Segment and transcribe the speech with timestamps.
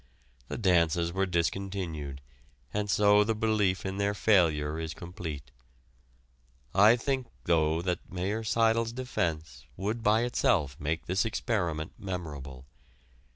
[0.47, 2.21] The dances were discontinued,
[2.73, 5.51] and so the belief in their failure is complete.
[6.73, 12.65] I think, though, that Mayor Seidel's defense would by itself make this experiment memorable.